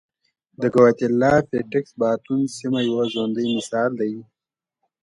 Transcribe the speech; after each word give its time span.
د 0.61 0.63
ګواتیلا 0.73 1.33
پټېکس 1.49 1.91
باټون 1.99 2.41
سیمه 2.57 2.79
یو 2.87 2.97
ژوندی 3.13 3.45
مثال 3.57 3.91
دی. 4.01 4.13